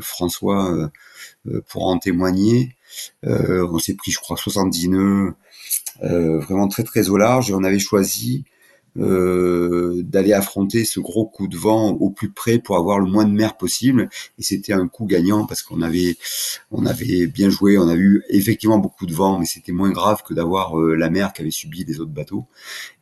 [0.01, 0.89] François
[1.47, 2.75] euh, pour en témoigner.
[3.25, 5.33] Euh, on s'est pris, je crois, 70 nœuds,
[6.03, 8.43] euh, vraiment très très au large, et on avait choisi
[8.99, 13.25] euh, d'aller affronter ce gros coup de vent au plus près pour avoir le moins
[13.25, 14.09] de mer possible.
[14.39, 16.17] Et c'était un coup gagnant parce qu'on avait,
[16.71, 20.23] on avait bien joué, on a eu effectivement beaucoup de vent, mais c'était moins grave
[20.23, 22.47] que d'avoir euh, la mer qu'avaient subi des autres bateaux.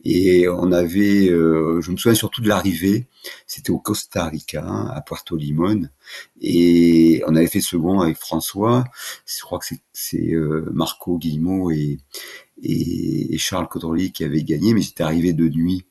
[0.03, 3.07] Et on avait, euh, je me souviens surtout de l'arrivée,
[3.47, 5.89] c'était au Costa Rica, à Puerto Limon,
[6.41, 8.83] et on avait fait second avec François.
[9.25, 10.33] Je crois que c'est
[10.71, 11.97] Marco Guillemot et
[12.63, 15.85] et, Charles Codrely qui avait gagné, mais c'était arrivé de nuit.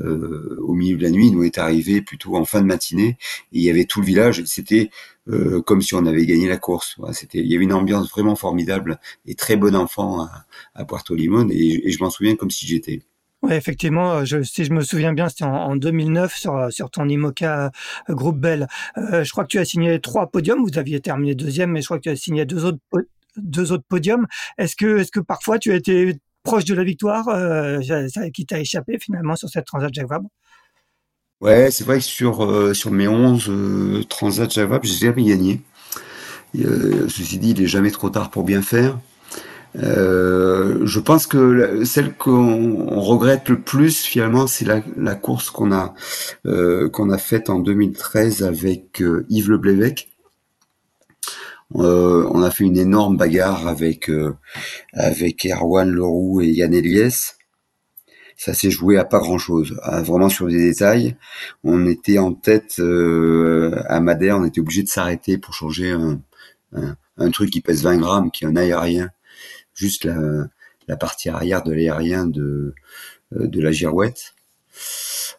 [0.00, 3.18] Euh, au milieu de la nuit, nous est arrivé plutôt en fin de matinée,
[3.52, 4.42] et il y avait tout le village.
[4.46, 4.90] C'était
[5.28, 6.96] euh, comme si on avait gagné la course.
[7.34, 10.26] il y avait une ambiance vraiment formidable et très bon enfant
[10.74, 13.02] à, Puerto Limon, et, je m'en souviens comme si j'étais.
[13.42, 17.72] Oui, effectivement, je, si je me souviens bien, c'était en, 2009 sur, ton IMOCA
[18.08, 18.68] euh, Groupe Bell.
[18.96, 21.98] je crois que tu as signé trois podiums, vous aviez terminé deuxième, mais je crois
[21.98, 22.78] que tu as signé deux autres
[23.36, 24.26] deux autres podiums.
[24.58, 27.80] Est-ce que, est-ce que parfois tu as été proche de la victoire, euh,
[28.34, 30.28] qui t'a échappé finalement sur cette Transat Jacques Vabre?
[31.40, 35.24] Ouais, c'est vrai que sur, euh, sur mes 11 euh, Transat Jacques Vabre, j'ai jamais
[35.24, 35.60] gagné.
[36.54, 38.98] Ceci dit, il est jamais trop tard pour bien faire.
[39.74, 45.94] je pense que celle qu'on regrette le plus finalement, c'est la, la, course qu'on a
[46.44, 49.56] qu'on a faite en 2013 avec Yves Le
[51.76, 54.34] euh, on a fait une énorme bagarre avec euh,
[54.92, 57.36] avec Erwan Leroux et Yann Eliès.
[58.36, 61.16] Ça s'est joué à pas grand chose, vraiment sur des détails.
[61.62, 66.20] On était en tête euh, à Madère, on était obligé de s'arrêter pour changer un,
[66.72, 69.10] un, truc qui pèse 20 grammes, qui est un aérien,
[69.74, 70.16] juste la,
[70.88, 72.74] la partie arrière de l'aérien de,
[73.30, 74.34] de la girouette.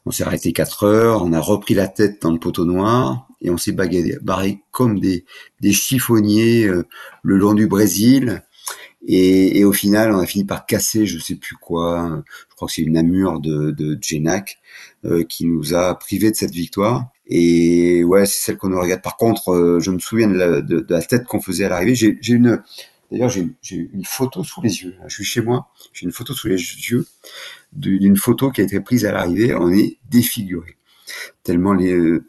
[0.05, 3.49] On s'est arrêté 4 heures, on a repris la tête dans le poteau noir, et
[3.49, 5.25] on s'est barré comme des,
[5.71, 6.83] chiffonniers euh,
[7.21, 8.41] le long du Brésil.
[9.05, 12.23] Et, au final, on a fini par casser, je sais plus quoi.
[12.49, 13.99] Je crois que c'est une amure de, de
[15.05, 17.09] euh, qui nous a privé de cette victoire.
[17.27, 19.01] Et ouais, c'est celle qu'on nous regarde.
[19.01, 21.95] Par contre, euh, je me souviens de la, de la tête qu'on faisait à l'arrivée.
[21.95, 22.61] J'ai une,
[23.11, 24.95] d'ailleurs, j'ai une photo sous les yeux.
[25.07, 27.05] Je suis chez moi, j'ai une photo sous les yeux
[27.73, 29.53] d'une photo qui a été prise à l'arrivée.
[29.53, 30.77] On est défiguré
[31.43, 32.19] tellement les,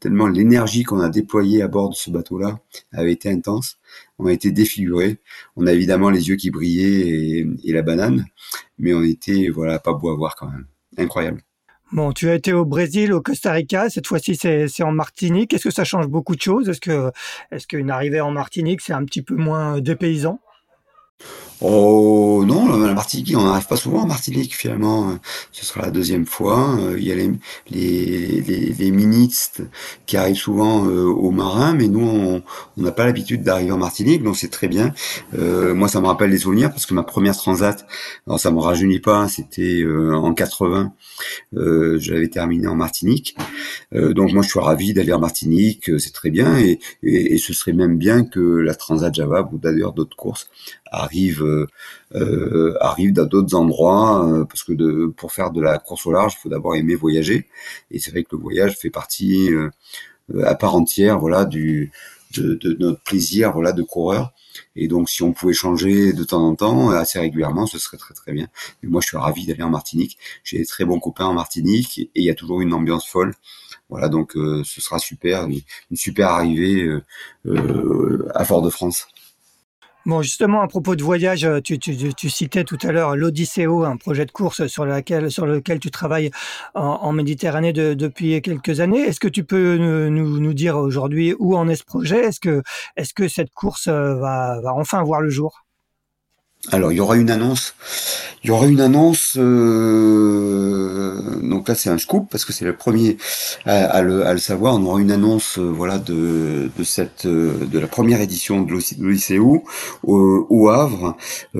[0.00, 2.58] tellement l'énergie qu'on a déployée à bord de ce bateau-là
[2.92, 3.78] avait été intense.
[4.18, 5.18] On a été défigurés.
[5.56, 8.24] On a évidemment les yeux qui brillaient et, la banane,
[8.78, 10.66] mais on était voilà pas beau à voir quand même.
[10.96, 11.42] Incroyable.
[11.92, 13.88] Bon, tu as été au Brésil, au Costa Rica.
[13.88, 15.54] Cette fois-ci, c'est en Martinique.
[15.54, 16.68] Est-ce que ça change beaucoup de choses?
[16.68, 17.12] Est-ce que,
[17.52, 20.40] est-ce qu'une arrivée en Martinique, c'est un petit peu moins dépaysant?
[21.60, 25.18] Oh non, la Martinique, on n'arrive pas souvent en Martinique finalement.
[25.52, 26.76] Ce sera la deuxième fois.
[26.80, 27.30] Euh, il y a les,
[27.70, 29.62] les, les, les ministres
[30.06, 32.42] qui arrivent souvent euh, aux marins, mais nous, on
[32.76, 34.92] n'a pas l'habitude d'arriver en Martinique, donc c'est très bien.
[35.38, 37.86] Euh, moi, ça me rappelle des souvenirs parce que ma première transat,
[38.26, 40.92] alors ça me rajeunit pas, c'était en 80.
[41.52, 43.36] J'avais terminé en Martinique,
[43.92, 47.52] donc moi je suis ravi d'aller en Martinique, c'est très bien, et, et, et, ce
[47.52, 50.48] serait même bien que la transat Java ou d'ailleurs d'autres courses
[50.90, 51.66] arrive euh,
[52.14, 56.34] euh, arrive dans d'autres endroits euh, parce que pour faire de la course au large,
[56.38, 57.48] il faut d'abord aimer voyager.
[57.90, 59.50] Et c'est vrai que le voyage fait partie
[60.44, 61.92] à part entière voilà du
[62.36, 64.32] de, notre plaisir voilà de coureur.
[64.76, 68.14] Et donc si on pouvait changer de temps en temps assez régulièrement ce serait très
[68.14, 68.48] très bien.
[68.82, 70.18] Mais moi je suis ravi d'aller en Martinique.
[70.44, 73.34] J'ai des très bons copains en Martinique et il y a toujours une ambiance folle.
[73.88, 75.60] Voilà donc ce sera super une,
[75.96, 76.88] super arrivée
[78.34, 79.08] à Fort-de-France
[80.06, 81.78] Bon, justement, à propos de voyage, euh, tu,
[82.28, 86.30] citais tout à l'heure l'Odysseo, un projet de course sur, laquelle, sur lequel tu travailles
[86.74, 89.00] en, Méditerranée depuis quelques années.
[89.00, 92.18] Est-ce que tu peux nous, dire aujourd'hui où en est ce projet?
[92.18, 92.62] Est-ce que,
[92.96, 95.63] est que cette course euh, va, va enfin voir le jour?
[96.72, 97.74] Alors il y aura une annonce,
[98.42, 99.34] il y aura une annonce.
[99.36, 103.16] Euh, donc là c'est un scoop parce que c'est le premier
[103.66, 104.74] à, le, à, le, savoir.
[104.74, 108.72] On aura une annonce, euh, voilà, de, de cette euh, de la première édition de
[108.72, 111.16] l'Odyssée au, Havre,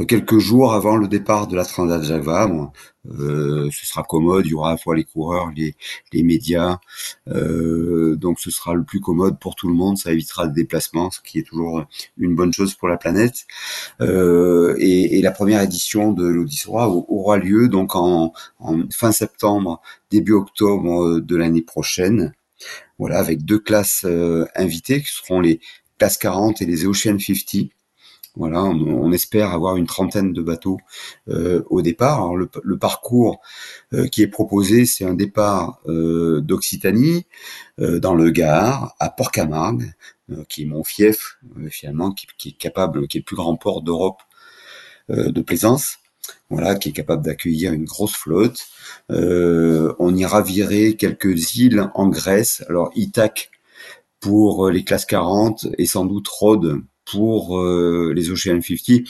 [0.09, 2.49] quelques jours avant le départ de la Transat Java.
[2.51, 2.65] Euh,
[3.07, 5.75] ce sera commode, il y aura à la fois les coureurs, les,
[6.13, 6.79] les médias,
[7.29, 11.11] euh, donc ce sera le plus commode pour tout le monde, ça évitera le déplacement,
[11.11, 11.85] ce qui est toujours
[12.19, 13.47] une bonne chose pour la planète.
[14.01, 19.81] Euh, et, et, la première édition de l'Odyssée aura lieu donc en, en, fin septembre,
[20.11, 22.33] début octobre de l'année prochaine.
[22.99, 25.61] Voilà, avec deux classes euh, invitées qui seront les
[25.99, 27.71] classes 40 et les Ocean 50.
[28.37, 30.79] Voilà, on, espère avoir une trentaine de bateaux
[31.29, 32.17] euh, au départ.
[32.17, 33.41] Alors le, parcours
[33.93, 37.27] euh, qui est proposé, c'est un départ euh, d'Occitanie
[37.79, 39.93] dans le Gard à Port-Camargue,
[40.49, 41.39] qui est mon fief
[41.71, 44.21] finalement, qui, est capable, qui est le plus grand port d'Europe
[45.09, 45.99] de plaisance.
[46.51, 48.67] Voilà, qui est capable d'accueillir une grosse flotte.
[49.09, 52.65] on ira virer quelques îles en Grèce.
[52.69, 53.51] Alors Ithaque
[54.21, 59.03] pour les classes 40 et sans doute Rhodes pour euh, les Ocean 50,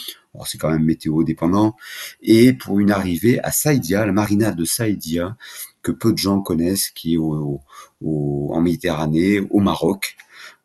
[0.47, 1.77] c'est quand même météo dépendant,
[2.23, 5.37] et pour une arrivée à Saïdia, la marina de Saïdia,
[5.83, 7.61] que peu de gens connaissent, qui est au,
[8.03, 10.17] en Méditerranée, au Maroc,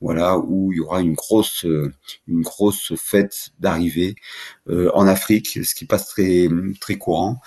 [0.02, 1.66] voilà, où il y aura une grosse,
[2.28, 4.16] une grosse fête d'arrivée
[4.70, 6.48] euh, en Afrique, ce qui passe très,
[6.80, 7.42] très courant.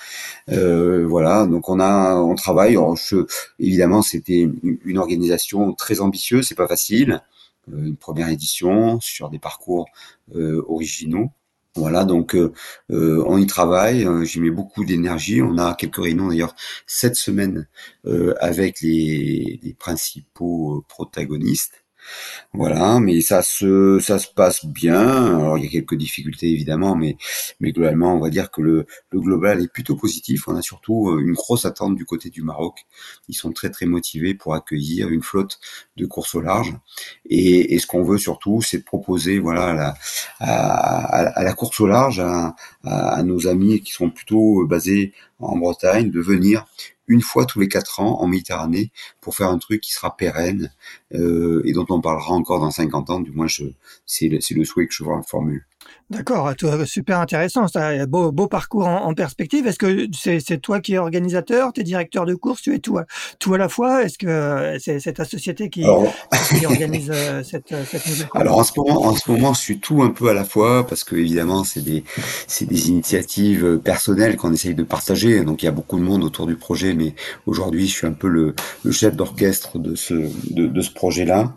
[0.51, 2.77] Euh, voilà, donc on a, on travaille.
[3.59, 4.49] évidemment, c'était
[4.85, 7.23] une organisation très ambitieuse, c'est pas facile.
[7.71, 9.87] Euh, une première édition sur des parcours
[10.35, 11.31] euh, originaux.
[11.75, 12.53] Voilà, donc euh,
[12.91, 15.41] on y travaille, j'y mets beaucoup d'énergie.
[15.41, 16.55] On a quelques réunions d'ailleurs
[16.87, 17.67] cette semaine
[18.41, 21.82] avec les, les, principaux protagonistes.
[22.55, 25.37] Voilà, mais ça se ça se passe bien.
[25.37, 27.17] Alors il y a quelques difficultés évidemment, mais
[27.61, 30.49] mais globalement on va dire que le, le global est plutôt positif.
[30.49, 32.85] On a surtout euh, une grosse attente du côté du Maroc.
[33.29, 35.61] Ils sont très très motivés pour accueillir une flotte
[35.97, 36.75] de course au large.
[37.27, 39.95] Et, ce qu'on veut surtout, c'est proposer voilà
[40.41, 46.11] à la, course au large à, à, nos amis qui sont plutôt basés en Bretagne
[46.11, 46.67] de venir
[47.09, 50.73] une fois tous les quatre ans en Méditerranée pour faire un truc qui sera pérenne
[51.15, 53.21] euh, et dont on parlera encore dans 50 ans.
[53.21, 53.47] Du moins,
[54.07, 55.67] c'est le, le souhait que je formule.
[56.11, 56.53] D'accord,
[56.85, 57.67] super intéressant.
[57.75, 59.67] un beau, beau parcours en, perspective.
[59.67, 62.99] Est-ce que c'est toi qui es organisateur, tu es directeur de course, tu es tout
[62.99, 63.07] à,
[63.39, 64.05] tout à la fois?
[64.05, 65.85] Est-ce que c'est ta société qui,
[66.67, 68.43] organise euh, cette, cette nouvelle course?
[68.43, 70.87] Alors en ce, moment, en ce moment, je suis tout un peu à la fois
[70.87, 72.05] parce que évidemment, c'est des,
[72.61, 75.45] des initiatives personnelles qu'on essaye de partager.
[75.45, 77.15] Donc il y a beaucoup de monde autour du projet, mais
[77.47, 80.15] aujourd'hui, je suis un peu le, le chef d'orchestre de ce,
[80.51, 81.57] de, de ce projet-là.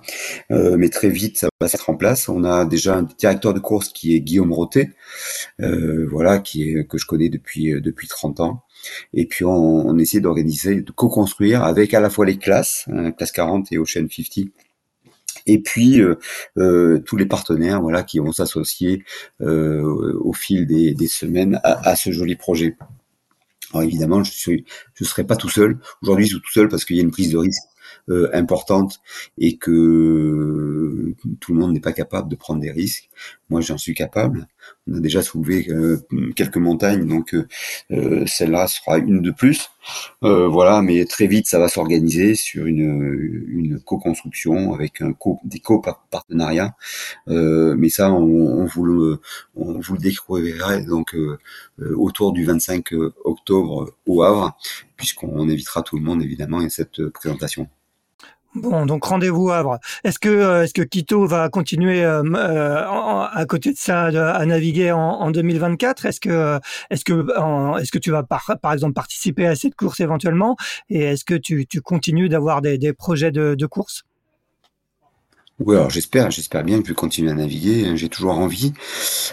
[0.49, 2.29] Euh, mais très vite, ça va s'être en place.
[2.29, 4.89] On a déjà un directeur de course qui est Guillaume Roté,
[5.61, 8.63] euh, voilà, qui est que je connais depuis euh, depuis 30 ans.
[9.13, 13.31] Et puis on, essaie d'organiser, de co-construire avec à la fois les classes, hein, classe
[13.31, 14.47] 40 et Ocean 50,
[15.45, 16.01] et puis
[17.05, 19.03] tous les partenaires voilà qui vont s'associer
[19.39, 22.77] au fil des, semaines à, à, ce joli projet.
[23.73, 24.57] Alors évidemment, je ne
[24.93, 25.79] je serai pas tout seul.
[26.01, 27.63] Aujourd'hui, je suis tout seul parce qu'il y a une prise de risque
[28.11, 29.01] euh, importante
[29.39, 33.09] et que tout le monde n'est pas capable de prendre des risques.
[33.49, 34.47] Moi, j'en suis capable.
[34.87, 39.69] On a déjà soulevé euh, quelques montagnes, donc euh, celle-là sera une de plus.
[40.21, 45.59] voilà, mais très vite, ça va s'organiser sur une, une co-construction avec un co des
[45.59, 46.75] co-partenariats.
[47.25, 49.19] mais ça, on, on, vous le,
[49.55, 51.15] on vous le découvrirez donc
[51.79, 52.93] autour du 25
[53.23, 54.55] octobre au Havre,
[54.95, 57.67] puisqu'on invitera tout le monde évidemment à cette présentation.
[58.55, 59.79] Bon, donc rendez-vous Havre.
[60.05, 64.45] Est-ce que euh, est-ce que Quito va continuer euh, euh, à côté de ça à
[64.45, 67.25] naviguer en, 2024 Est-ce que est-ce que
[67.81, 70.55] est-ce que tu vas par, par exemple participer à cette course éventuellement?
[70.89, 74.03] Et est-ce que tu, tu continues d'avoir des, projets de, course?
[75.59, 77.85] Oui, alors j'espère, j'espère bien que je vais continuer à naviguer.
[77.85, 78.73] Hein, j'ai toujours envie.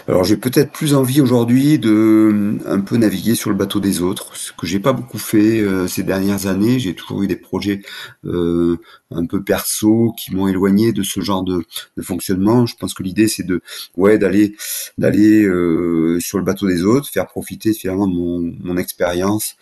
[0.07, 4.35] Alors j'ai peut-être plus envie aujourd'hui de un peu naviguer sur le bateau des autres,
[4.35, 6.79] ce que j'ai pas beaucoup fait ces dernières années.
[6.79, 7.81] J'ai toujours eu des projets
[8.25, 8.79] euh,
[9.15, 11.63] un peu perso qui m'ont éloigné de ce genre de,
[11.97, 12.65] de fonctionnement.
[12.65, 13.61] Je pense que l'idée c'est de
[13.95, 14.55] ouais d'aller
[14.97, 19.55] d'aller euh, sur le bateau des autres, faire profiter finalement de mon, mon expérience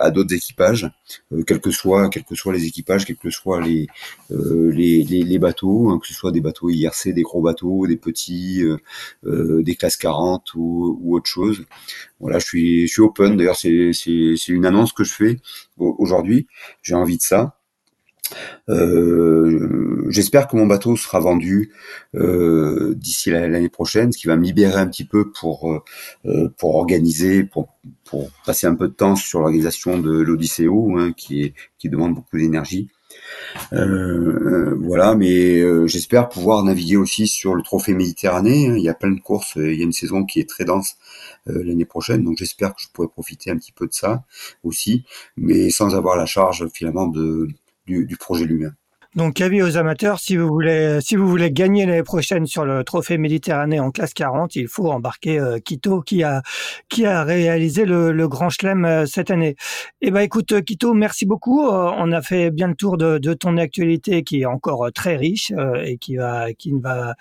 [0.00, 0.90] à d'autres équipages,
[1.46, 3.86] quels que soient quels que soient les équipages, quels que soient les
[4.30, 7.96] les, les, les bateaux Hein, que ce soit des bateaux IRC, des gros bateaux, des
[7.96, 8.76] petits, euh,
[9.26, 11.64] euh, des classes 40 ou, autre chose.
[12.20, 13.36] Voilà, je suis, je suis open.
[13.36, 15.40] D'ailleurs, c'est, une annonce que je fais
[15.76, 16.46] aujourd'hui.
[16.82, 17.58] J'ai envie de ça.
[18.68, 21.72] Euh, j'espère que mon bateau sera vendu
[22.14, 25.82] d'ici l'année prochaine, ce qui va me libérer un petit peu pour
[26.56, 27.68] pour organiser, pour
[28.04, 32.14] pour passer un peu de temps sur l'organisation de l'Odysseo, hein, qui est qui demande
[32.14, 32.88] beaucoup d'énergie.
[33.72, 38.66] Euh, voilà, mais euh, j'espère pouvoir naviguer aussi sur le Trophée Méditerranée.
[38.76, 40.96] Il y a plein de courses, il y a une saison qui est très dense
[41.48, 44.24] euh, l'année prochaine, donc j'espère que je pourrai profiter un petit peu de ça
[44.62, 45.04] aussi,
[45.36, 47.48] mais sans avoir la charge finalement de,
[47.86, 48.74] du projet lui-même.
[49.14, 52.82] Donc, avis aux amateurs, si vous voulez, si vous voulez gagner l'année prochaine sur le
[52.82, 56.42] Trophée Méditerranée en classe 40, il faut embarquer euh, Quito qui a
[56.88, 59.54] qui a réalisé le, le Grand Chelem euh, cette année.
[60.00, 61.62] Eh ben, écoute, euh, Quito, merci beaucoup.
[61.62, 65.52] on a fait bien le tour de, de ton actualité qui est encore très riche
[65.84, 67.14] et qui va qui ne va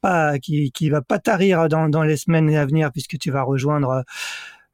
[0.00, 3.42] pas qui qui va pas tarir dans dans les semaines à venir puisque tu vas
[3.42, 4.04] rejoindre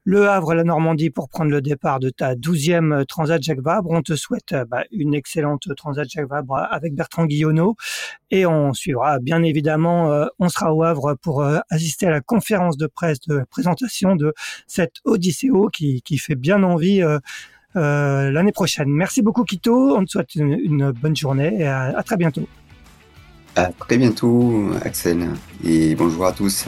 [0.03, 3.91] le Havre, la Normandie pour prendre le départ de ta douzième Transat Jacques Vabre.
[3.91, 7.75] On te souhaite euh, bah, une excellente Transat Jacques Vabre avec Bertrand Guillonneau
[8.31, 12.21] et on suivra bien évidemment, euh, on sera au Havre pour euh, assister à la
[12.21, 14.33] conférence de presse de présentation de
[14.65, 17.01] cette Odysseo qui, qui fait bien envie
[17.73, 18.89] l'année prochaine.
[18.89, 22.47] Merci beaucoup Quito, on te souhaite une, bonne journée et à, à très bientôt.
[23.55, 25.29] À très bientôt Axel
[25.63, 26.67] et bonjour à tous.